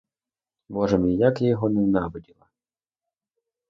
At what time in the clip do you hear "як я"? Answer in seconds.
1.15-1.47